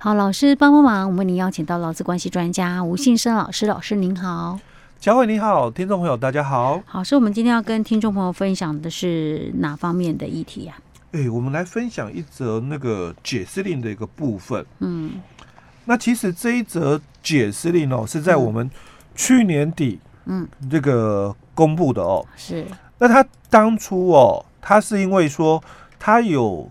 [0.00, 4.56] 好，老师帮帮忙，我们为您邀请到劳资关系专家吴信生老师，老师您好。
[5.00, 6.80] 佳慧你好，听众朋友大家好。
[6.86, 11.18] 好，所以我们今天要跟听众朋友分享的是哪方面的议题呀、啊？
[11.18, 14.64] 哎，我们来分享一则那个解释令的一个部分。
[14.78, 15.14] 嗯，
[15.86, 18.70] 那其实这一则解释令哦，是在我们
[19.16, 22.24] 去年底嗯这个公布的哦。
[22.36, 22.64] 是。
[22.98, 25.60] 那他当初哦，他是因为说
[25.98, 26.70] 他有。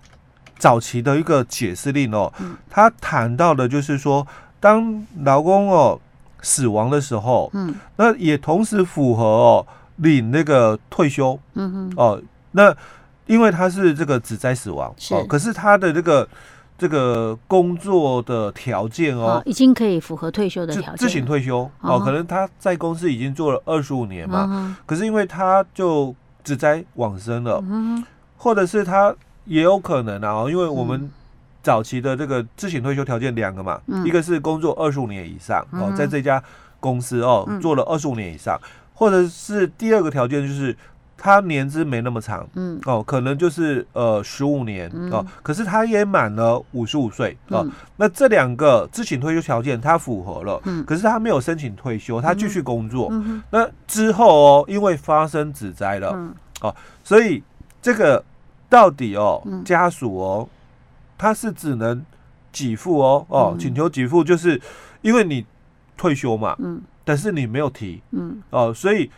[0.58, 2.32] 早期的一个解释令哦，
[2.70, 4.26] 他谈到的就是说，
[4.60, 6.00] 当劳工哦
[6.42, 9.68] 死亡的时候，嗯，那也同时符合哦
[9.98, 12.76] 领那个退休，嗯哼，哦，那
[13.26, 16.28] 因为他是这个职灾死亡，哦，可是他的这个
[16.78, 28.04] 这个工作的条件哦，已经可以符合退休的条件，自行退休哦，可能他在公司已经做了二十五年嘛，可是因为他就职灾往生了，嗯，
[28.38, 29.16] 或者是他。
[29.48, 31.10] 也有可能啊，因为我们
[31.64, 36.42] 早期的这个自行退休条件两个嘛，嗯、一个是工作二十五年以上哦，在这家
[36.80, 38.60] 公司哦、嗯、做了二十五年以上，
[38.94, 40.76] 或者是第二个条件就是
[41.18, 42.80] 他年资没那么长，嗯。
[42.86, 53.12] 哦，可能就是呃十五年哦，可是他也满了五十五岁哦，那这两个自行退休条件他符合了，可是他没有申请退休，他继续工作，
[53.50, 56.16] 那之后哦，因为发生指灾了，
[56.62, 57.44] 哦，所以
[57.82, 58.24] 这个。
[58.70, 60.50] 到底哦，家属哦，
[61.18, 62.06] 他是只能
[62.52, 64.62] 给付哦哦，请求给付，就是
[65.02, 65.46] 因为你
[65.96, 68.42] 退休嘛，嗯，但是你没有提，嗯。
[68.50, 69.10] 哦，所以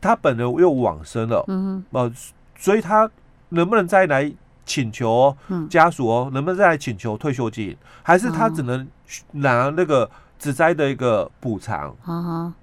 [0.00, 2.12] 他本人又往生了，嗯哦，
[2.56, 3.10] 所以他
[3.50, 4.30] 能不能再来
[4.66, 5.34] 请求
[5.70, 8.86] 家属哦，能不能再来请求退休金，还是他只能
[9.32, 11.96] 拿那个职灾的一个补偿？
[12.04, 12.54] 啊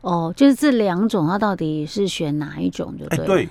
[0.00, 2.92] 哦，就是这两种，他到底是选哪一种？
[2.98, 3.48] 就对，对，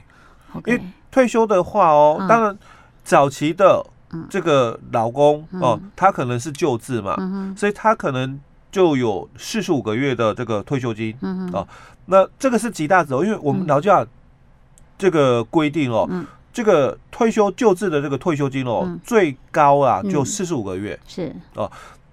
[0.65, 0.81] 因为。
[1.11, 2.57] 退休的话哦，当然
[3.03, 3.85] 早期的
[4.29, 7.15] 这个劳工哦，他可能是旧制嘛，
[7.55, 8.39] 所以他可能
[8.71, 11.13] 就有四十五个月的这个退休金
[11.51, 11.67] 哦。
[12.05, 14.05] 那这个是极大值哦，因为我们劳教
[14.97, 16.09] 这个规定哦，
[16.53, 21.35] 这个退休救治的这个退休金哦，最高啊就四十五个月是。
[21.55, 21.69] 哦。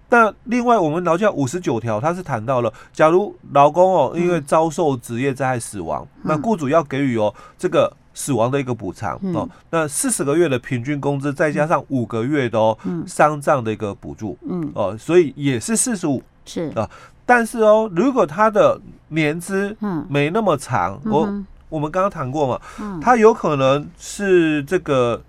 [0.09, 7.93] 但另外我们劳教五十九条，它是谈到了，假如劳工哦因为遭受职业灾害死亡，那雇主要给予哦这个。
[8.19, 14.69] 死亡的一个补偿哦，那四十个月的平均工资，再加上五个月的哦丧葬的一个补助，嗯。
[14.75, 16.73] 哦，所以也是四十五是。
[16.75, 16.91] 啊。
[17.25, 18.81] 但是哦，如果他的
[19.11, 20.05] 年资嗯。
[20.11, 21.33] 没那么长，我
[21.69, 22.61] 我们刚刚谈过嘛，
[23.01, 25.23] 他有可能是这个。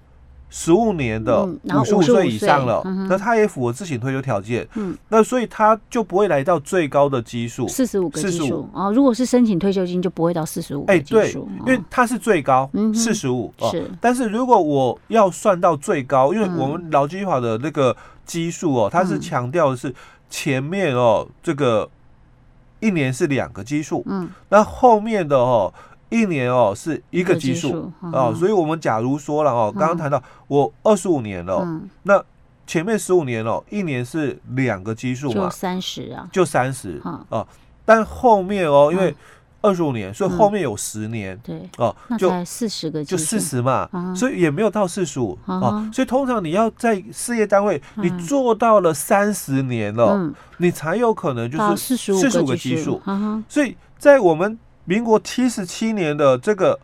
[0.50, 8.68] 十五年的五十五岁以上了，那他也符合自行退休条件，嗯，那所以他就不会来到最高的基数四十五个基数。
[8.74, 8.90] 啊。
[8.90, 10.84] 如果是申请退休金，就不会到四十五。
[10.88, 13.90] 哎，对，因为他是最高四十五，是。
[14.02, 17.96] 但是如果我要算到最高，因为我们劳基法的那个
[18.26, 19.94] 基数哦，它是强调的是
[20.32, 21.88] 前面哦这个
[22.80, 25.72] 一年是两个基数，嗯，那后面的哦。
[26.10, 32.20] 一年哦是一个基数哦，所以我们假如说了哦，刚刚谈到我二十五年了，嗯、那
[32.66, 37.00] 前面十五年哦，一年是两个基数嘛，就三十啊，就三十
[37.30, 37.46] 啊，
[37.86, 39.16] 但后面哦，因为
[39.62, 41.62] 二十五年，所以后面有十年，对。
[41.78, 53.00] 哦，就四十个，就四十嘛，所以也没有到四十五啊，所以通常你要在事业单位你做到了三十年了，你才有可能就是四十五个基数，
[53.48, 54.58] 所以在我们。
[54.90, 56.80] 民国七十七年的这个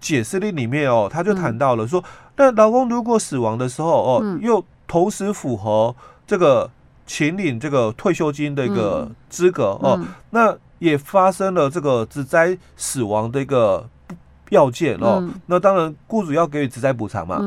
[0.00, 2.02] 解释令里面哦，他就谈到了说，
[2.36, 5.94] 那劳工如果死亡的时候哦，又同时符合
[6.26, 6.68] 这个
[7.06, 10.00] 请领这个退休金的一个资格哦，
[10.30, 13.88] 那也发生了这个职灾死亡的一个
[14.50, 17.38] 要件哦，那当然雇主要给予职灾补偿嘛，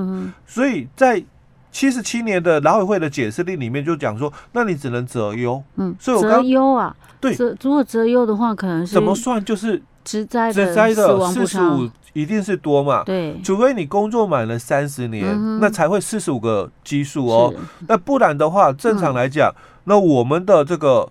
[0.46, 1.22] 所以在
[1.70, 9.44] 七十七年的劳委会的解释令里面就讲说，那你只能择优，嗯，所以我刚择优啊，对，如果择优的话，可能是怎么算？
[9.44, 9.84] 就是。
[10.08, 13.04] 职灾的四十五一定是多嘛？
[13.04, 17.54] 对，除非你工作满了三十年，那才会四十五个基数哦。
[17.90, 19.54] 那不然的话，正常来讲，
[19.84, 21.10] 那我们的这个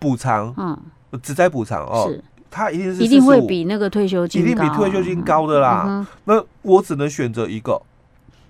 [0.00, 0.76] 补偿，嗯，
[1.22, 2.12] 职灾补偿哦，
[2.50, 6.04] 它一定是一定会比那个退休金一定比退休金高的啦。
[6.24, 7.80] 那我只能选择一个，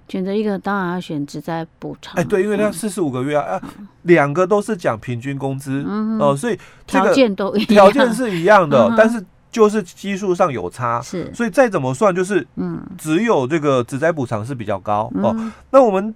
[0.08, 2.14] 选择一个当然要选职灾补偿。
[2.16, 3.60] 哎，对，因为它四十五个月啊，
[4.04, 5.84] 两个都是讲平均工资
[6.18, 9.22] 哦，所以条件都条件是一样的， 但是。
[9.50, 15.52] 就是基数上有差，是，所以再怎么算，就是，嗯，只有这个职灾补偿是比较高、嗯、哦。
[15.70, 16.14] 那我们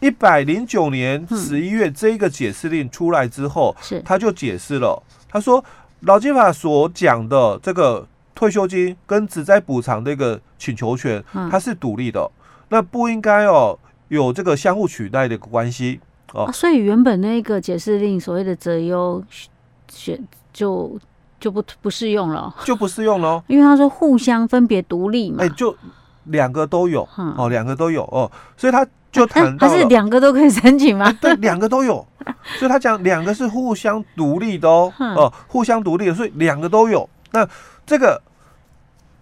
[0.00, 5.62] 一百零九年十一月这个解释令出来之后，是、嗯，他就解释了，他说
[6.00, 13.78] 劳基法所讲的这个退休金跟职灾补偿的一个请求权，它是独立的，嗯、那不应该哦
[14.08, 16.00] 有这个相互取代的一个关系。
[16.32, 16.52] 哦、啊。
[16.52, 19.22] 所以原本那个解释令所谓的择优
[19.88, 20.18] 选
[20.52, 20.98] 就
[21.44, 25.76] 就不不适用了，就不适用了，因为他说互相分别独立嘛，哎、欸，就
[26.24, 31.04] 两个都有，嗯、哦，两个都有哦，所以他就谈到是两个都可以申请吗？
[31.04, 31.96] 欸、对，两个都有，
[32.58, 37.06] 所以他讲两个是互相独立的哦，哦、呃，互相独立的，所以两个都有。
[37.32, 37.46] 那
[37.84, 38.18] 这个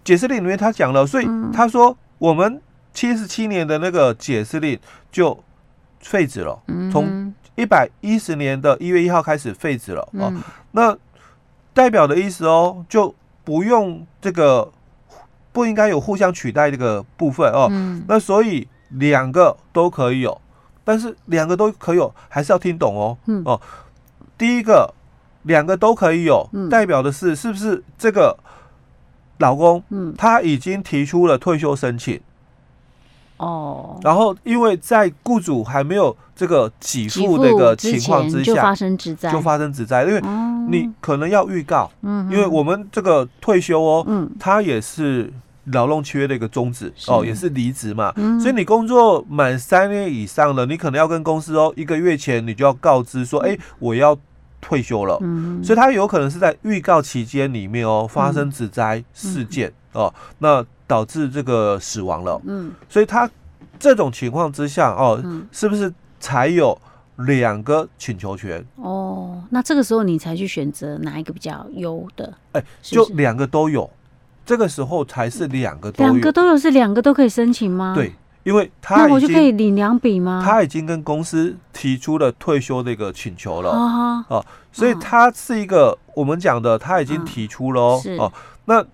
[0.04, 2.62] 解释令里面他讲了，所以他说我们
[2.94, 4.78] 七十七年的那个解释令
[5.10, 5.36] 就
[5.98, 6.56] 废止了，
[6.92, 10.32] 从一百一十年的一月一号开始废止了哦。
[10.70, 10.96] 那
[11.74, 13.14] 代表的意思哦，就
[13.44, 14.70] 不用这个
[15.52, 17.68] 不应该有互相取代这个部分哦。
[18.06, 20.40] 那所以两个都可以有，
[20.84, 23.16] 但是两个都可以有，还是要听懂哦。
[23.44, 23.60] 哦，
[24.36, 24.92] 第一个
[25.42, 28.38] 两个都可以有，代表的是是不是这个
[29.38, 29.82] 老公
[30.16, 32.20] 他已经提出了退休申请。
[33.38, 40.20] 哦，然后因为在雇主还没有这个给付的一个情况之下，就发生职灾，就发生职灾，因为
[40.68, 45.32] 你可能要预告，嗯，因为我们这个退休哦，嗯，它也是
[45.64, 54.16] 劳动契约的一个终止哦，也是离职嘛，所以你工作满三年以上了，你可能要跟公司哦，一个月前你就要告知说，哎，我要
[54.60, 60.64] 退休了，嗯，所以它有可能是在预告期间里面哦，发生职灾事件哦，那。
[60.84, 63.30] 导致这个死亡了，嗯，所以他
[63.78, 66.78] 这种情况之下哦，嗯、是不是才有
[67.26, 68.64] 两个请求权？
[68.76, 72.32] 哦，那这个时候你才去选择哪一个比较优的？
[72.52, 73.88] 哎、欸，就两个都有，
[74.44, 77.94] 这个时候才是两个都有，两个都有是两个都可以申请吗？
[77.94, 78.12] 对，
[78.44, 80.42] 因为他那我就可以领两笔吗？
[80.44, 87.80] 他已经跟公司提出了退休的一个请求了啊，哦，所以他是一个我们讲的，他已经提出了
[88.18, 88.32] 哦，
[88.64, 88.84] 那。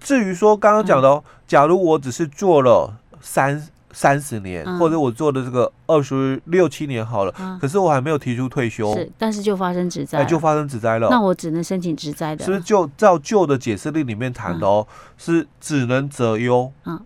[0.00, 3.60] 至于说刚刚讲的哦，假如我只是做了三
[3.92, 14.86] 三十年，或者我做的这个二十六七年好了，可是我还没有提出退休，是，但是就发生职灾，就发生职灾了，那我只能申请职灾的，是不是就照旧的解释令里面谈的哦，
[15.16, 17.00] 是只能择优，嗯，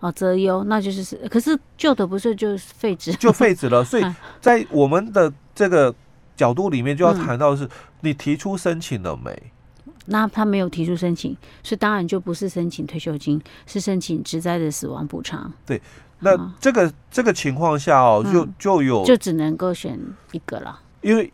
[0.00, 4.04] 哦，择优，那就是是，可是旧的不是就废止，就废止了，所以
[4.40, 5.94] 在我们的这个
[6.36, 7.68] 角度里面就要谈到的是，
[8.00, 9.52] 你提出申请了没？
[10.10, 15.52] 那他没有提出申请，所以当然就不是申请退休金，是申请职灾的死亡补偿。
[15.66, 15.78] 对，
[16.20, 19.98] 那这个、嗯、这个情况下哦，就就有就只能够选
[20.32, 20.80] 一个了。
[21.00, 21.32] 因为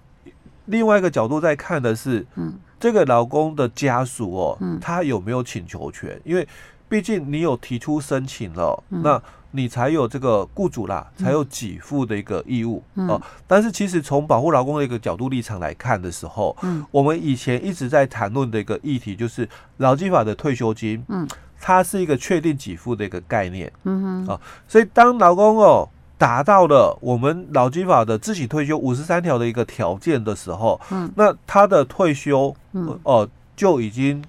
[0.66, 6.20] 另外一个角度在看的是，嗯，这个劳工的家属哦，嗯，他有没有请求权？
[6.24, 6.46] 因为
[6.88, 9.22] 毕竟你有提出申请了，嗯、那。
[9.56, 13.22] 你才有这个雇主啦，才有给付的一个义务哦。
[13.46, 21.24] 但是其实从保护劳工的一个角度立场来看的时候，嗯，我们以前一直在谈论的一个议题就是劳基法的退休金，嗯，
[21.64, 25.88] 它是一个确定给付的一个概念，嗯哼，啊、呃，所以当劳工哦
[26.18, 34.22] 达到了我们劳基法的自己退休五十三条的一个条件的时候，嗯，那他的退休，嗯，哦、呃，就已经。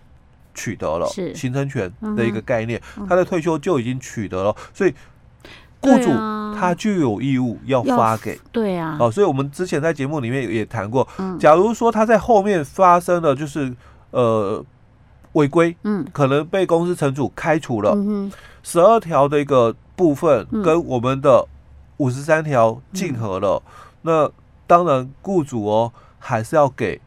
[0.57, 1.05] 取得了
[1.35, 4.93] 形成权的一个概念，他的退休就已经取得了，所以。
[5.81, 6.09] 雇主
[6.57, 11.07] 他就有义务要发给，对啊，哦，所以我们之前在节目里面也谈过，
[11.39, 13.71] 假如说他在后面发生了就是
[14.09, 14.63] 呃
[15.35, 17.95] 违规，嗯，可能被公司惩处开除了，
[18.63, 21.47] 十二条的一个部分跟我们的
[21.97, 23.61] 五十三条竞合了，
[24.01, 24.29] 那
[24.67, 26.99] 当然雇主哦还是要给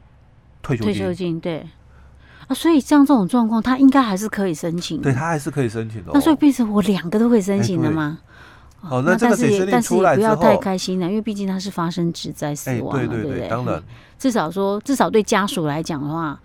[0.63, 1.67] 退休金，退休金对。
[2.47, 8.21] 啊，所以像这种状况，他应该还是可以申请，对他还是可以申请的，那所以变成我两个都可以申请的吗？
[8.81, 13.83] 哦，那这个解释令出来之后，但是也不要太开心了，因为毕竟他是发生职灾死亡了，对对对，当然，
[14.19, 16.41] 至少说，至少对家属来讲的话，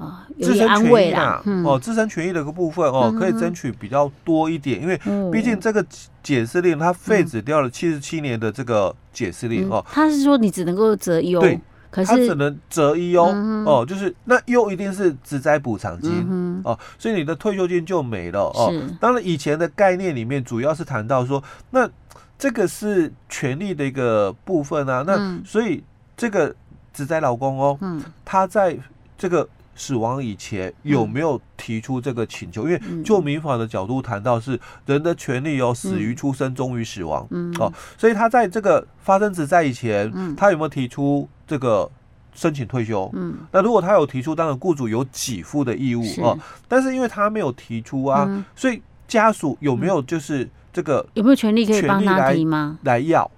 [0.00, 1.42] 啊，自身权益啦。
[1.64, 4.98] 哦，自身权益的一个部分哦，可以争取比较多一点，因为
[5.30, 5.84] 毕竟这个
[6.22, 9.84] 解释令它废止掉了七十七年的这个解释令哦。
[9.88, 11.40] 他是说你只能够择优。
[11.40, 11.60] 对
[11.92, 18.72] 可是他只能择一哦，嗯、哼哦，就是那优一定是只灾补偿金、哦，所以你的退休金就没了哦。
[19.00, 21.90] 当然，以前的概念里面主要是谈到说，那
[22.38, 25.02] 这个是权利的一个部分啊。
[25.04, 25.82] 那所以
[26.16, 26.54] 这个
[26.94, 28.78] 只灾老公哦，嗯、他在
[29.18, 29.48] 这个
[29.80, 32.64] 死亡以前有没有提出这个请求？
[32.64, 37.26] 嗯、因为就民法的角度谈到是人的权利哦，死于出生，终于死亡。
[37.30, 41.28] 嗯、哦，所以他在这个发生职在以前，嗯、他有没有提出？
[41.46, 41.90] 这个
[42.32, 46.38] 申请退休，嗯，那如果他有提出，当然雇主有给付的义务哦。
[46.68, 52.78] 但是因为他没有提出啊，所以家属有没有就是这个有没有权利可以帮他提吗？
[52.84, 53.28] 来要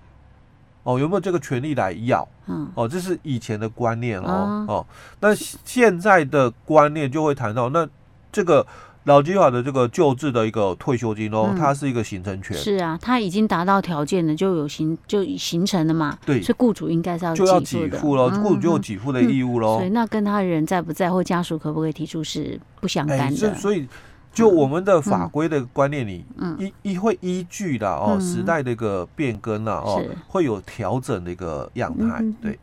[0.84, 2.26] 哦，有没有这个权利来要？
[2.46, 4.86] 嗯，哦，这是以前的观念哦哦。
[5.20, 7.88] 那现在的观念就会谈到，那
[8.32, 8.66] 这个
[9.04, 12.56] 老基法的这个救治的一个退休金哦，嗯、它是一个形成权。
[12.56, 16.18] 是啊，它已经达到条件了，就有形就形成了嘛。
[16.26, 19.78] 对，所以雇主应该是要就要给付了，雇主就有给付的义务喽、嗯。
[19.78, 23.50] 所以那跟他人在不在或家属可不可以提出是不相干的。
[23.50, 23.88] 欸、所以
[24.32, 32.58] 就我们的法规的观念里，嗯，依依会依据的哦，时代的一个变更了哦，会有调整的一个样态，嗯、对。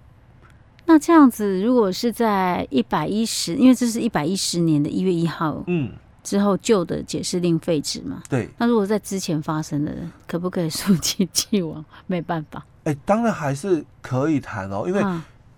[0.86, 5.92] 那这样子，如果是在一百一十，因为这是一百一十年的一月一号，嗯，
[6.24, 8.50] 之后旧的解释令废止嘛，对。
[8.58, 9.96] 那如果在之前发生的，
[10.28, 11.86] 可不可以溯及既往？
[12.08, 12.66] 没办法。
[12.86, 15.04] 哎、欸，当然还是可以谈哦，因为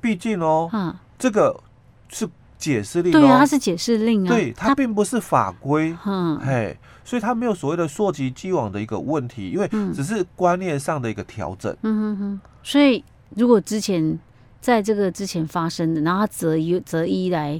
[0.01, 1.57] 毕竟哦，啊、这个
[2.09, 2.27] 是
[2.61, 12.41] 解释令、哦，对啊，它是解释令啊，对，它并不是法规，嗯，嘿，所以它没有所谓的溯及既往的一个问题，因为只是观念上的一个调整，嗯哼哼。
[12.63, 13.03] 所以
[13.35, 14.19] 如果之前。
[14.61, 17.59] 在这个之前发生的，然后他择一择一来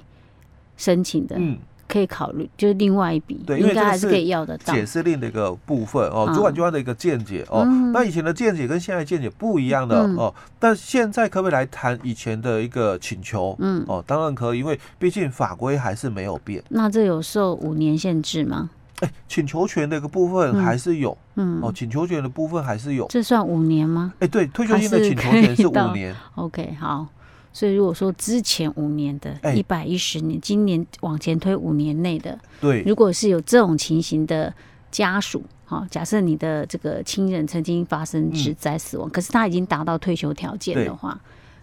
[0.78, 1.58] 申请的，嗯，
[1.92, 4.74] 可以考虑，就是另外一笔，对，应该还是可以要得到。
[4.74, 13.54] 解释令的一个部分哦，主管机关的一个见解哦，那以前的见解跟现在见解不一样的哦，但现在可不可以来谈以前的一个请求？
[13.60, 16.64] 嗯，哦，当然可以，因为毕竟法规还是没有变。
[16.70, 18.70] 那这有受五年限制吗？
[19.02, 23.06] 哎，请求权的一个部分还是有，嗯，哦，请求权的部分还是有。
[23.10, 24.14] 这算五年吗？
[24.20, 26.16] 哎，对，退休金的请求权是五年。
[26.36, 27.08] OK，好。
[27.54, 34.54] 所以如果说之前五年的，一百一十年，今年往前推五年内的，对，如果是有这种情形的
[34.90, 41.20] 家属，哈，假设你的这个亲人曾经发生职灾死亡，可是他已经达到退休条件的话，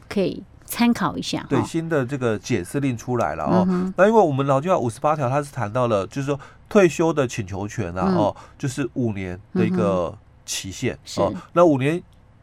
[0.08, 1.46] 可以参考一下。
[1.48, 3.66] 对，新的这个解释令出来了哦。
[3.96, 6.38] 那因为我们劳基法五十八条，它是谈到了，就是说。
[6.70, 10.14] 退休的请求权啊，哦，就是五年的一个
[10.44, 11.32] 期限哦。
[11.54, 12.02] 那五年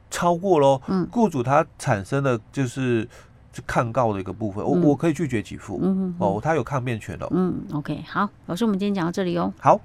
[0.09, 3.07] 超过喽，雇主他产生的就是
[3.65, 5.81] 抗告的一个部分，我我可以拒绝给付，
[6.19, 7.27] 哦，他有抗辩权的。
[7.31, 9.53] 嗯，OK，好，老师，我们今天讲到这里哦。
[9.59, 9.79] 好。